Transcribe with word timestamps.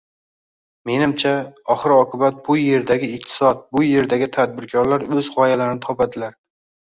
Menimcha, 0.89 1.33
oxir-oqibat 1.73 2.39
bu 2.47 2.55
yerdagi 2.59 3.09
iqtisod, 3.17 3.61
bu 3.77 3.85
yerdagi 3.89 4.29
tadbirkorlar 4.39 5.05
oʻz 5.19 5.29
gʻoyalarini 5.37 5.85
topadilar. 5.87 6.35